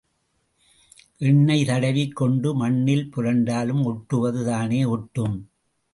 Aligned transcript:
எண்ணெய் 1.19 1.65
தடவிக் 1.65 2.15
கொண்டு 2.15 2.55
மண்ணில் 2.55 3.05
புரண்டாலும் 3.15 3.83
ஒட்டுவது 3.85 4.45
தானே 4.45 4.85
ஒட்டும்? 4.85 5.37